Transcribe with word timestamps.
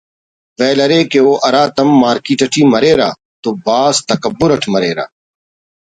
ویل 0.59 0.79
ارے 0.85 0.99
کہ 1.11 1.19
او 1.23 1.31
ہراتم 1.45 1.89
مارکیٹ 2.01 2.39
اٹی 2.45 2.61
مریرہ 2.71 3.09
تو 3.41 3.49
بھاز 3.65 3.95
تکبر 4.09 4.49
اٹ 4.55 4.63
مریرہ 4.73 5.05